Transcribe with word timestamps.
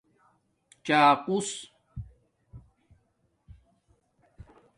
چاقݸس 0.85 1.49